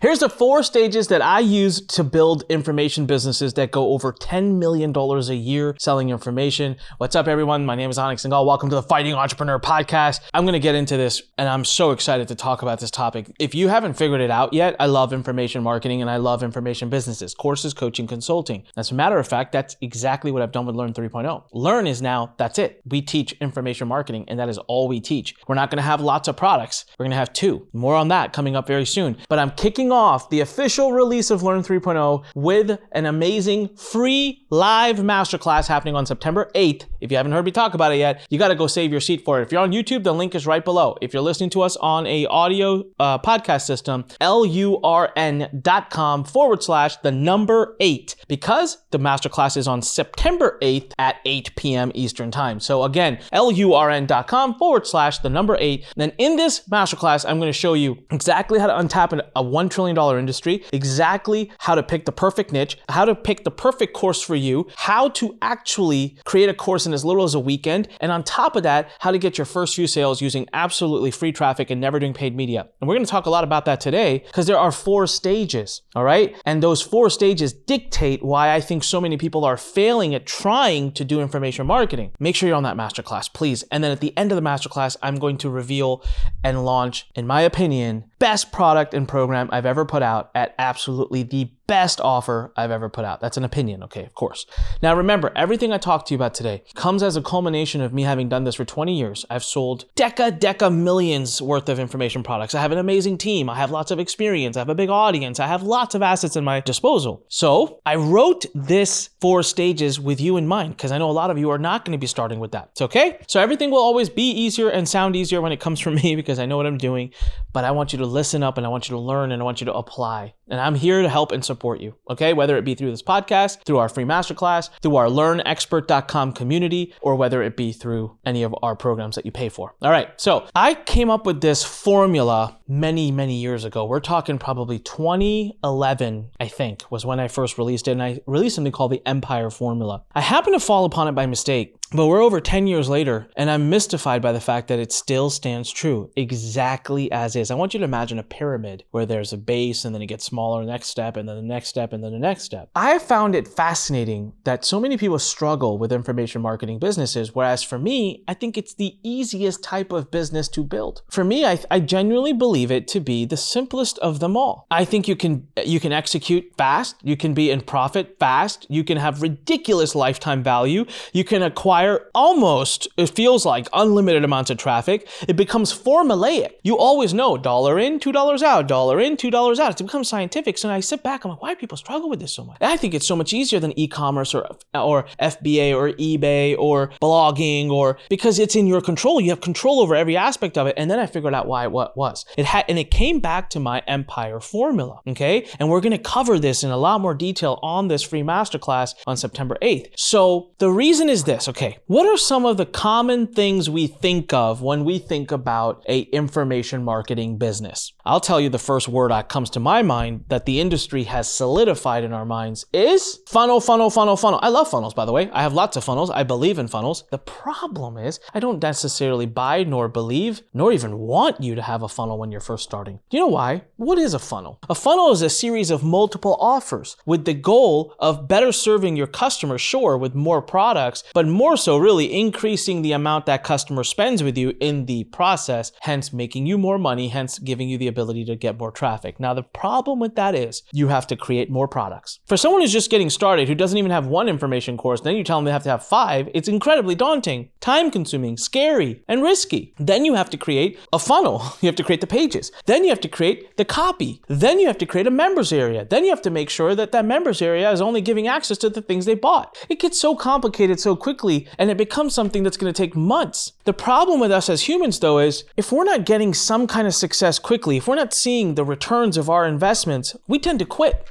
[0.00, 4.56] Here's the four stages that I use to build information businesses that go over $10
[4.56, 6.76] million a year selling information.
[6.96, 7.66] What's up, everyone?
[7.66, 8.46] My name is Anik Singhal.
[8.46, 10.20] Welcome to the Fighting Entrepreneur Podcast.
[10.32, 13.30] I'm going to get into this and I'm so excited to talk about this topic.
[13.38, 16.88] If you haven't figured it out yet, I love information marketing and I love information
[16.88, 18.64] businesses, courses, coaching, consulting.
[18.78, 21.44] As a matter of fact, that's exactly what I've done with Lurn 3.0.
[21.52, 22.80] Lurn is now, that's it.
[22.86, 25.34] We teach information marketing and that is all we teach.
[25.46, 26.86] We're not going to have lots of products.
[26.98, 27.68] We're going to have two.
[27.74, 29.18] More on that coming up very soon.
[29.28, 34.96] But I'm kicking off the official release of Lurn 3.0 with an amazing free live
[34.96, 36.86] masterclass happening on September 8th.
[37.00, 39.00] If you haven't heard me talk about it yet, you got to go save your
[39.00, 39.42] seat for it.
[39.42, 40.96] If you're on YouTube, the link is right below.
[41.00, 47.12] If you're listening to us on a audio uh, podcast system, lurn.com forward slash the
[47.12, 51.92] number eight, because the masterclass is on September 8th at 8 p.m.
[51.94, 52.60] Eastern time.
[52.60, 55.86] So again, lurn.com forward slash the number eight.
[55.96, 59.70] Then in this masterclass, I'm going to show you exactly how to untap a $1
[59.70, 64.22] trillion industry, exactly how to pick the perfect niche, how to pick the perfect course
[64.22, 68.10] for you, how to actually create a course in as little as a weekend, and
[68.10, 71.70] on top of that, how to get your first few sales using absolutely free traffic
[71.70, 72.68] and never doing paid media.
[72.80, 75.82] And we're going to talk a lot about that today because there are four stages,
[75.94, 76.36] all right?
[76.44, 80.92] And those four stages dictate why I think so many people are failing at trying
[80.92, 82.12] to do information marketing.
[82.18, 83.62] Make sure you're on that masterclass, please.
[83.70, 86.04] And then at the end of the masterclass, I'm going to reveal
[86.42, 91.22] and launch, in my opinion, best product and program I've ever put out at absolutely
[91.22, 93.20] the best offer I've ever put out.
[93.20, 94.44] That's an opinion, okay, of course.
[94.82, 98.02] Now remember, everything I talked to you about today comes as a culmination of me
[98.02, 99.24] having done this for 20 years.
[99.30, 102.56] I've sold deca, deca millions worth of information products.
[102.56, 103.48] I have an amazing team.
[103.48, 104.56] I have lots of experience.
[104.56, 105.38] I have a big audience.
[105.38, 107.24] I have lots of assets in my disposal.
[107.28, 111.30] So I wrote this four stages with you in mind because I know a lot
[111.30, 112.70] of you are not going to be starting with that.
[112.72, 113.18] It's okay.
[113.28, 116.40] So everything will always be easier and sound easier when it comes from me because
[116.40, 117.12] I know what I'm doing,
[117.52, 119.44] but I want you to listen up and I want you to learn and I
[119.44, 120.34] want you to apply.
[120.48, 122.32] And I'm here to help and support you, okay?
[122.32, 127.14] Whether it be through this podcast, through our free masterclass, through our lurnexpert.com community, or
[127.14, 129.74] whether it be through any of our programs that you pay for.
[129.82, 133.84] All right, so I came up with this formula many, many years ago.
[133.84, 137.92] We're talking probably 2011, I think, was when I first released it.
[137.92, 140.04] And I released something called the Empire Formula.
[140.14, 143.50] I happened to fall upon it by mistake but we're over 10 years later, and
[143.50, 147.50] I'm mystified by the fact that it still stands true exactly as is.
[147.50, 150.24] I want you to imagine a pyramid where there's a base and then it gets
[150.24, 152.70] smaller, next step, and then the next step, and then the next step.
[152.76, 157.78] I found it fascinating that so many people struggle with information marketing businesses, whereas for
[157.78, 161.02] me, I think it's the easiest type of business to build.
[161.10, 164.66] For me, I, I genuinely believe it to be the simplest of them all.
[164.70, 168.84] I think you can you can execute fast, you can be in profit fast, you
[168.84, 171.79] can have ridiculous lifetime value, you can acquire
[172.14, 175.08] almost, it feels like, unlimited amounts of traffic.
[175.28, 176.52] It becomes formulaic.
[176.62, 179.80] You always know dollar in, $2 out, dollar in, $2 out.
[179.80, 180.58] It becomes scientific.
[180.58, 182.58] So I sit back, I'm like, why do people struggle with this so much?
[182.60, 186.90] And I think it's so much easier than e-commerce or, or FBA or eBay or
[187.00, 189.20] blogging or because it's in your control.
[189.20, 190.74] You have control over every aspect of it.
[190.76, 192.24] And then I figured out why what was.
[192.36, 195.00] It had, and it came back to my empire formula.
[195.06, 195.46] Okay.
[195.58, 198.94] And we're going to cover this in a lot more detail on this free masterclass
[199.06, 199.88] on September 8th.
[199.96, 201.48] So the reason is this.
[201.48, 201.69] Okay.
[201.70, 205.84] Okay, what are some of the common things we think of when we think about
[205.88, 207.92] a information marketing business?
[208.04, 211.32] I'll tell you the first word that comes to my mind that the industry has
[211.32, 214.40] solidified in our minds is funnel, funnel, funnel, funnel.
[214.42, 215.30] I love funnels, by the way.
[215.30, 216.10] I have lots of funnels.
[216.10, 217.04] I believe in funnels.
[217.12, 221.82] The problem is I don't necessarily buy nor believe nor even want you to have
[221.82, 222.98] a funnel when you're first starting.
[223.10, 223.62] Do you know why?
[223.76, 224.58] What is a funnel?
[224.68, 229.06] A funnel is a series of multiple offers with the goal of better serving your
[229.06, 234.22] customer, sure, with more products, but more so really increasing the amount that customer spends
[234.22, 238.24] with you in the process, hence making you more money, hence giving you the ability
[238.24, 239.20] to get more traffic.
[239.20, 242.20] Now, the problem with that is you have to create more products.
[242.26, 245.24] For someone who's just getting started, who doesn't even have one information course, then you
[245.24, 249.74] tell them they have to have five, it's incredibly daunting, time consuming, scary, and risky.
[249.78, 251.42] Then you have to create a funnel.
[251.60, 252.50] You have to create the pages.
[252.64, 254.22] Then you have to create the copy.
[254.28, 255.84] Then you have to create a members area.
[255.84, 258.70] Then you have to make sure that that members area is only giving access to
[258.70, 259.58] the things they bought.
[259.68, 263.52] It gets so complicated so quickly and it becomes something that's going to take months.
[263.64, 266.94] The problem with us as humans, though, is if we're not getting some kind of
[266.94, 271.08] success quickly, if we're not seeing the returns of our investments, we tend to quit.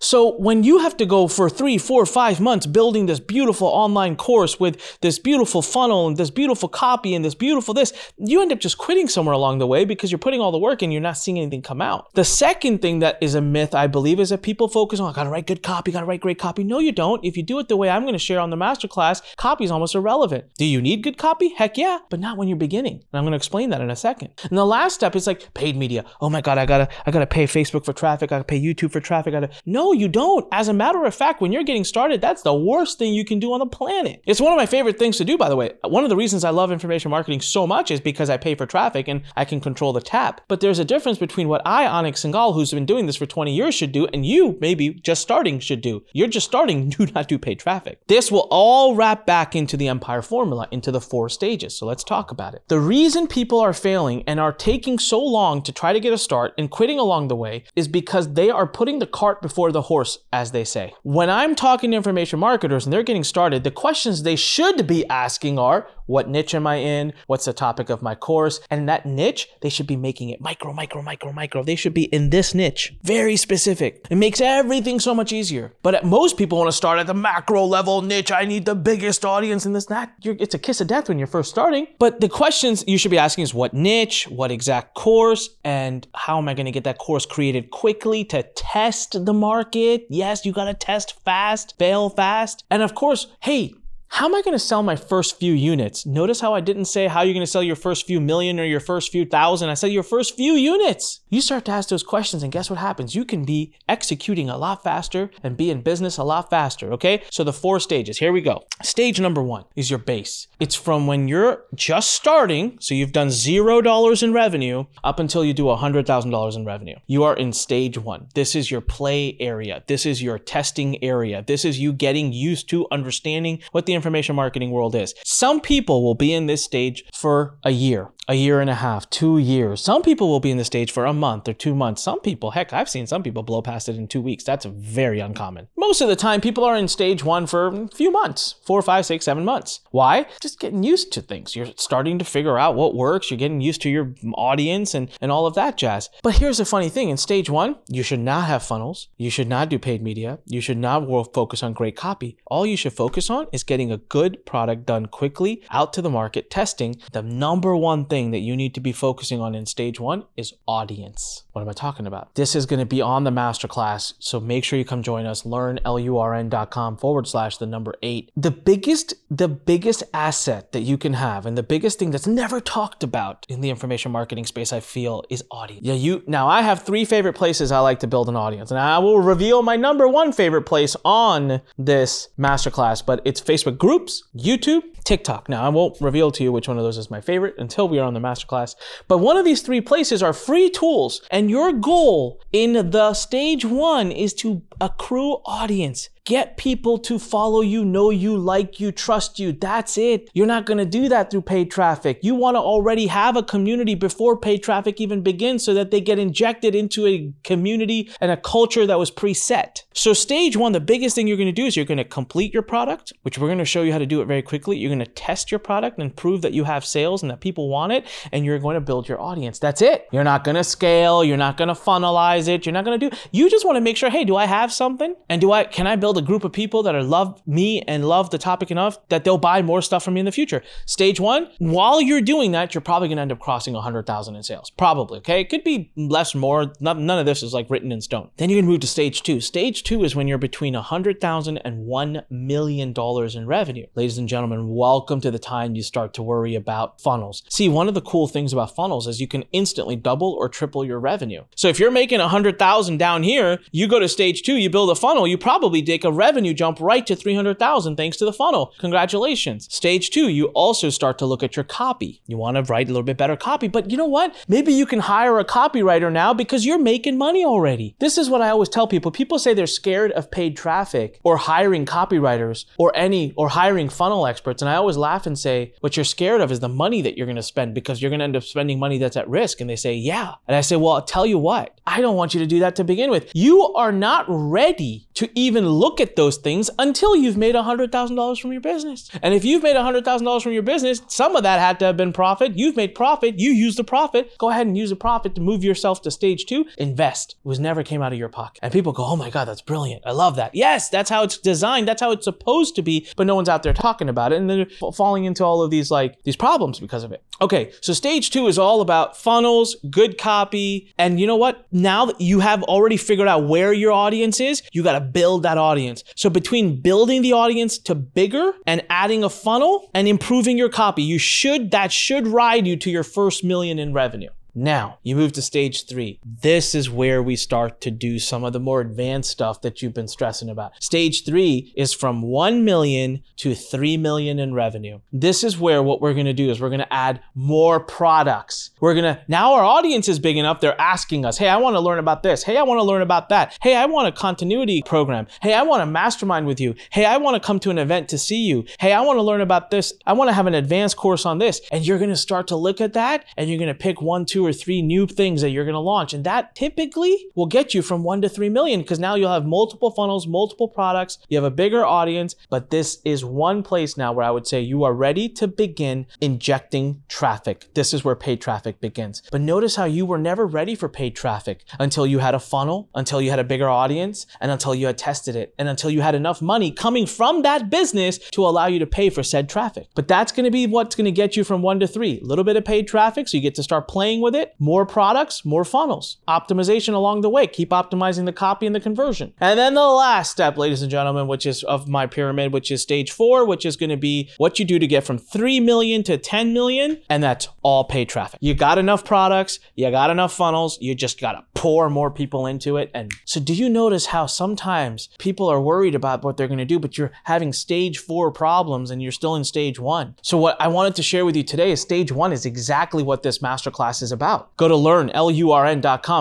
[0.00, 4.16] So when you have to go for three, four, five months building this beautiful online
[4.16, 8.52] course with this beautiful funnel and this beautiful copy and this beautiful this, you end
[8.52, 11.02] up just quitting somewhere along the way because you're putting all the work and you're
[11.02, 12.12] not seeing anything come out.
[12.14, 15.12] The second thing that is a myth, I believe, is that people focus on, I
[15.14, 16.64] gotta write good copy, gotta write great copy.
[16.64, 17.24] No, you don't.
[17.24, 19.94] If you do it the way I'm gonna share on the masterclass, copy is almost
[19.94, 20.44] irrelevant.
[20.58, 21.54] Do you need good copy?
[21.54, 22.94] Heck yeah, but not when you're beginning.
[22.94, 24.30] And I'm gonna explain that in a second.
[24.48, 26.04] And the last step is like paid media.
[26.20, 28.92] Oh my God, I gotta, I gotta pay Facebook for traffic, I gotta pay YouTube
[28.92, 29.34] for traffic.
[29.34, 30.46] I gotta, no, you don't.
[30.52, 33.38] As a matter of fact, when you're getting started, that's the worst thing you can
[33.38, 34.22] do on the planet.
[34.26, 35.72] It's one of my favorite things to do, by the way.
[35.84, 38.66] One of the reasons I love information marketing so much is because I pay for
[38.66, 40.40] traffic and I can control the tap.
[40.48, 43.54] But there's a difference between what I, Anik Singhal, who's been doing this for 20
[43.54, 46.04] years, should do, and you, maybe just starting, should do.
[46.12, 48.00] You're just starting, do not do paid traffic.
[48.06, 51.76] This will all wrap back into the Empire formula, into the four stages.
[51.76, 52.62] So let's talk about it.
[52.68, 56.18] The reason people are failing and are taking so long to try to get a
[56.18, 59.77] start and quitting along the way is because they are putting the cart before the
[59.82, 60.94] horse, as they say.
[61.02, 65.06] When I'm talking to information marketers and they're getting started, the questions they should be
[65.08, 67.12] asking are what niche am I in?
[67.26, 68.60] What's the topic of my course?
[68.70, 71.62] And that niche, they should be making it micro, micro, micro, micro.
[71.62, 74.06] They should be in this niche, very specific.
[74.10, 75.74] It makes everything so much easier.
[75.82, 78.32] But most people want to start at the macro level niche.
[78.32, 80.14] I need the biggest audience and this, that.
[80.22, 81.86] It's a kiss of death when you're first starting.
[81.98, 86.38] But the questions you should be asking is what niche, what exact course, and how
[86.38, 90.06] am I going to get that course created quickly to test the market?
[90.08, 92.64] Yes, you got to test fast, fail fast.
[92.70, 93.74] And of course, hey,
[94.08, 96.06] how am I going to sell my first few units?
[96.06, 98.64] Notice how I didn't say how you're going to sell your first few million or
[98.64, 99.68] your first few thousand.
[99.68, 101.20] I said your first few units.
[101.28, 103.14] You start to ask those questions, and guess what happens?
[103.14, 106.92] You can be executing a lot faster and be in business a lot faster.
[106.94, 107.22] Okay.
[107.30, 108.18] So the four stages.
[108.18, 108.64] Here we go.
[108.82, 110.48] Stage number one is your base.
[110.58, 115.44] It's from when you're just starting, so you've done zero dollars in revenue, up until
[115.44, 116.96] you do a hundred thousand dollars in revenue.
[117.06, 118.28] You are in stage one.
[118.34, 119.84] This is your play area.
[119.86, 121.44] This is your testing area.
[121.46, 125.14] This is you getting used to understanding what the information marketing world is.
[125.24, 129.08] Some people will be in this stage for a year, a year and a half,
[129.08, 129.80] two years.
[129.80, 132.02] Some people will be in the stage for a month or two months.
[132.02, 134.44] Some people, heck, I've seen some people blow past it in two weeks.
[134.44, 135.68] That's very uncommon.
[135.76, 139.06] Most of the time, people are in stage one for a few months, four, five,
[139.06, 139.80] six, seven months.
[139.92, 140.26] Why?
[140.42, 141.56] Just getting used to things.
[141.56, 143.30] You're starting to figure out what works.
[143.30, 146.10] You're getting used to your audience and, and all of that jazz.
[146.22, 149.08] But here's the funny thing in stage one, you should not have funnels.
[149.16, 150.38] You should not do paid media.
[150.44, 152.36] You should not focus on great copy.
[152.46, 156.10] All you should focus on is getting a good product done quickly out to the
[156.10, 156.96] market, testing.
[157.12, 160.54] The number one thing that you need to be focusing on in stage one is
[160.66, 161.44] audience.
[161.52, 162.34] What am I talking about?
[162.34, 164.14] This is going to be on the masterclass.
[164.18, 165.46] So make sure you come join us.
[165.46, 168.30] Lurn lurn.com forward slash the number eight.
[168.36, 172.60] The biggest, the biggest asset that you can have and the biggest thing that's never
[172.60, 175.86] talked about in the information marketing space, I feel, is audience.
[175.86, 178.70] Yeah, you now I have three favorite places I like to build an audience.
[178.70, 183.78] And I will reveal my number one favorite place on this masterclass, but it's Facebook
[183.78, 185.48] groups, YouTube, TikTok.
[185.48, 187.98] Now, I won't reveal to you which one of those is my favorite until we
[187.98, 188.74] are on the masterclass.
[189.06, 193.64] But one of these three places are free tools, and your goal in the stage
[193.64, 196.08] one is to accrue audience.
[196.24, 199.50] Get people to follow you, know you, like you, trust you.
[199.50, 200.28] That's it.
[200.34, 202.18] You're not going to do that through paid traffic.
[202.22, 206.02] You want to already have a community before paid traffic even begins so that they
[206.02, 209.84] get injected into a community and a culture that was preset.
[209.94, 212.52] So, stage one, the biggest thing you're going to do is you're going to complete
[212.52, 214.76] your product, which we're going to show you how to do it very quickly.
[214.76, 217.70] You're going to test your product and prove that you have sales and that people
[217.70, 219.58] want it, and you're going to build your audience.
[219.58, 220.06] That's it.
[220.12, 221.24] You're not going to scale.
[221.24, 222.66] You're not going to funnelize it.
[222.66, 224.67] You're not going to do, you just want to make sure, hey, do I have
[224.72, 225.14] something?
[225.28, 228.06] And do I, can I build a group of people that are love me and
[228.06, 230.62] love the topic enough that they'll buy more stuff from me in the future.
[230.86, 234.70] Stage one, while you're doing that, you're probably gonna end up crossing 100,000 in sales.
[234.70, 235.40] Probably, okay?
[235.40, 236.72] It could be less, or more.
[236.80, 238.30] None of this is like written in stone.
[238.36, 239.40] Then you're gonna move to stage two.
[239.40, 243.86] Stage two is when you're between 100,000 and $1 million in revenue.
[243.94, 247.42] Ladies and gentlemen, welcome to the time you start to worry about funnels.
[247.48, 250.84] See, one of the cool things about funnels is you can instantly double or triple
[250.84, 251.44] your revenue.
[251.56, 254.94] So if you're making 100,000 down here, you go to stage two, you build a
[254.94, 258.74] funnel, you probably take a revenue jump right to 300,000 thanks to the funnel.
[258.78, 259.72] Congratulations.
[259.72, 262.20] Stage two, you also start to look at your copy.
[262.26, 264.34] You want to write a little bit better copy, but you know what?
[264.48, 267.96] Maybe you can hire a copywriter now because you're making money already.
[267.98, 269.10] This is what I always tell people.
[269.10, 274.26] People say they're scared of paid traffic or hiring copywriters or any or hiring funnel
[274.26, 274.62] experts.
[274.62, 277.26] And I always laugh and say, what you're scared of is the money that you're
[277.26, 279.60] going to spend because you're going to end up spending money that's at risk.
[279.60, 280.34] And they say, yeah.
[280.46, 282.76] And I say, well, I'll tell you what, I don't want you to do that
[282.76, 283.30] to begin with.
[283.34, 288.52] You are not ready to even look at those things until you've made $100,000 from
[288.52, 289.10] your business.
[289.22, 292.12] And if you've made $100,000 from your business, some of that had to have been
[292.12, 292.56] profit.
[292.56, 293.38] You've made profit.
[293.38, 294.36] You use the profit.
[294.38, 296.66] Go ahead and use the profit to move yourself to stage two.
[296.78, 297.36] Invest.
[297.44, 298.60] It was never came out of your pocket.
[298.62, 300.02] And people go, oh my God, that's brilliant.
[300.06, 300.54] I love that.
[300.54, 301.88] Yes, that's how it's designed.
[301.88, 303.08] That's how it's supposed to be.
[303.16, 304.36] But no one's out there talking about it.
[304.36, 307.22] And they're falling into all of these like these problems because of it.
[307.40, 310.92] Okay, so stage two is all about funnels, good copy.
[310.98, 311.66] And you know what?
[311.72, 315.42] Now that you have already figured out where your audience is, you got to build
[315.42, 316.04] that audience.
[316.16, 321.02] So between building the audience to bigger and adding a funnel and improving your copy,
[321.02, 324.30] you should, that should ride you to your first million in revenue.
[324.58, 326.18] Now, you move to stage three.
[326.24, 329.94] This is where we start to do some of the more advanced stuff that you've
[329.94, 330.72] been stressing about.
[330.82, 334.98] Stage three is from 1 million to 3 million in revenue.
[335.12, 338.70] This is where what we're going to do is we're going to add more products.
[338.80, 341.76] We're going to, now our audience is big enough, they're asking us, hey, I want
[341.76, 342.42] to learn about this.
[342.42, 343.56] Hey, I want to learn about that.
[343.62, 345.28] Hey, I want a continuity program.
[345.40, 346.74] Hey, I want to mastermind with you.
[346.90, 348.64] Hey, I want to come to an event to see you.
[348.80, 349.92] Hey, I want to learn about this.
[350.04, 351.60] I want to have an advanced course on this.
[351.70, 354.26] And you're going to start to look at that and you're going to pick one,
[354.26, 356.12] two, or three new things that you're going to launch.
[356.12, 359.46] And that typically will get you from one to three million because now you'll have
[359.46, 362.34] multiple funnels, multiple products, you have a bigger audience.
[362.50, 366.06] But this is one place now where I would say you are ready to begin
[366.20, 367.66] injecting traffic.
[367.74, 369.22] This is where paid traffic begins.
[369.30, 372.88] But notice how you were never ready for paid traffic until you had a funnel,
[372.94, 376.00] until you had a bigger audience, and until you had tested it, and until you
[376.00, 379.88] had enough money coming from that business to allow you to pay for said traffic.
[379.94, 382.20] But that's going to be what's going to get you from one to three.
[382.20, 384.86] A little bit of paid traffic, so you get to start playing with it more
[384.86, 386.18] products, more funnels.
[386.28, 387.46] Optimization along the way.
[387.46, 389.32] Keep optimizing the copy and the conversion.
[389.40, 392.82] And then the last step, ladies and gentlemen, which is of my pyramid, which is
[392.82, 396.02] stage four, which is going to be what you do to get from 3 million
[396.04, 397.00] to 10 million.
[397.08, 398.38] And that's all paid traffic.
[398.42, 402.46] You got enough products, you got enough funnels, you just got to pour more people
[402.46, 402.90] into it.
[402.94, 406.64] And so, do you notice how sometimes people are worried about what they're going to
[406.64, 410.14] do, but you're having stage four problems and you're still in stage one?
[410.22, 413.24] So, what I wanted to share with you today is stage one is exactly what
[413.24, 414.17] this masterclass is about.
[414.56, 415.10] Go to lurn,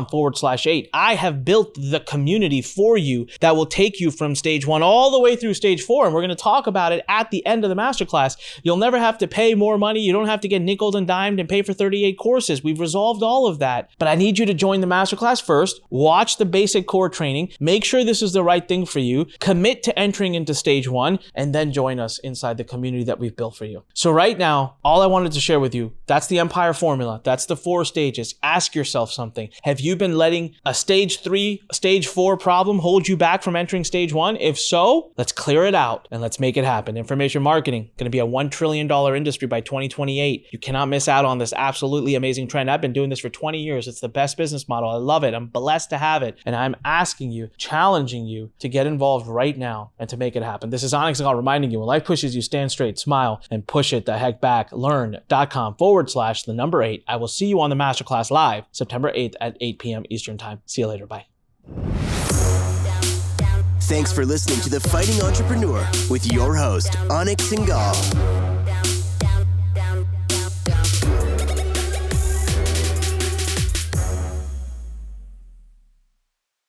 [0.09, 0.89] forward slash eight.
[0.93, 5.11] I have built the community for you that will take you from stage one all
[5.11, 6.05] the way through stage four.
[6.05, 8.37] And we're going to talk about it at the end of the masterclass.
[8.63, 9.99] You'll never have to pay more money.
[9.99, 12.63] You don't have to get nickel and dimed and pay for 38 courses.
[12.63, 13.89] We've resolved all of that.
[13.97, 17.83] But I need you to join the masterclass first, watch the basic core training, make
[17.83, 21.53] sure this is the right thing for you, commit to entering into stage one, and
[21.53, 23.83] then join us inside the community that we've built for you.
[23.93, 27.21] So right now, all I wanted to share with you, that's the Empire formula.
[27.23, 28.35] That's the four stages.
[28.43, 29.49] Ask yourself something.
[29.63, 33.83] Have you been letting a stage three, stage four problem hold you back from entering
[33.83, 34.37] stage one?
[34.37, 36.97] If so, let's clear it out and let's make it happen.
[36.97, 40.47] Information marketing going to be a $1 trillion industry by 2028.
[40.51, 42.69] You cannot miss out on this absolutely amazing trend.
[42.69, 43.87] I've been doing this for 20 years.
[43.87, 44.89] It's the best business model.
[44.89, 45.33] I love it.
[45.33, 46.37] I'm blessed to have it.
[46.45, 50.43] And I'm asking you, challenging you to get involved right now and to make it
[50.43, 50.69] happen.
[50.69, 53.93] This is Anik Singhal reminding you when life pushes you, stand straight, smile, and push
[53.93, 54.71] it the heck back.
[54.71, 57.03] Lurn.com forward slash the number eight.
[57.07, 60.05] I will see you on the masterclass live September 8th at 8 p.m.
[60.09, 60.61] Eastern Time.
[60.65, 61.05] See you later.
[61.05, 61.27] Bye.
[63.81, 68.46] Thanks for listening to The Fighting Entrepreneur with your host, Anik Singhal.